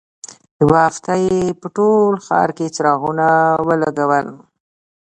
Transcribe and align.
یوه 0.61 0.77
هفته 0.87 1.11
یې 1.25 1.39
په 1.61 1.67
ټول 1.75 2.13
ښار 2.25 2.49
کې 2.57 2.73
څراغونه 2.75 3.27
ولګول. 3.67 4.27